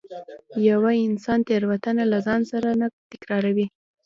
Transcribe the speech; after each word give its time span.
پوه 0.51 0.91
انسان 1.07 1.39
تېروتنه 1.47 2.03
له 2.11 2.17
ځان 2.27 2.41
سره 2.51 2.69
نه 2.79 2.87
تکراروي. 3.11 3.67